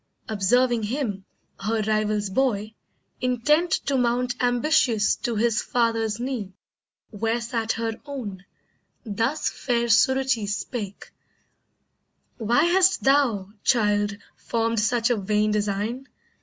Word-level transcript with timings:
Observing 0.27 0.81
him, 0.81 1.25
her 1.59 1.79
rival's 1.83 2.31
boy, 2.31 2.73
intent 3.21 3.69
To 3.85 3.95
mount 3.99 4.33
ambitious 4.41 5.15
to 5.17 5.35
his 5.35 5.61
father's 5.61 6.19
knee, 6.19 6.53
Where 7.11 7.39
sat 7.39 7.73
her 7.73 7.93
own, 8.07 8.43
thus 9.05 9.51
fair 9.51 9.89
Suruchee 9.89 10.47
spake: 10.49 11.11
"Why 12.39 12.63
hast 12.63 13.03
thou, 13.03 13.51
child, 13.63 14.17
formed 14.35 14.79
such 14.79 15.11
a 15.11 15.17
vain 15.17 15.51
design? 15.51 16.07